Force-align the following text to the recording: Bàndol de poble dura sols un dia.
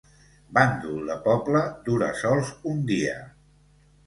Bàndol 0.57 1.11
de 1.11 1.17
poble 1.27 1.61
dura 1.91 2.09
sols 2.23 2.51
un 2.73 2.81
dia. 2.95 3.15